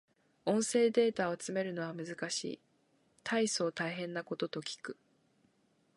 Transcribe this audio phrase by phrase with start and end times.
[0.45, 2.59] 音声データを集めるのは難しい。
[3.23, 4.97] 大層大変なことと聞く。